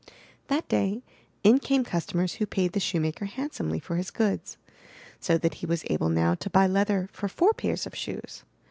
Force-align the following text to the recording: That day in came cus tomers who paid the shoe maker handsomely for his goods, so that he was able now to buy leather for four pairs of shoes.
That 0.47 0.67
day 0.67 1.03
in 1.43 1.59
came 1.59 1.83
cus 1.83 2.07
tomers 2.07 2.37
who 2.37 2.47
paid 2.47 2.71
the 2.73 2.79
shoe 2.79 2.99
maker 2.99 3.25
handsomely 3.25 3.77
for 3.79 3.97
his 3.97 4.09
goods, 4.09 4.57
so 5.19 5.37
that 5.37 5.53
he 5.61 5.67
was 5.67 5.85
able 5.91 6.09
now 6.09 6.33
to 6.33 6.49
buy 6.49 6.65
leather 6.65 7.07
for 7.13 7.27
four 7.27 7.53
pairs 7.53 7.85
of 7.85 7.93
shoes. 7.95 8.43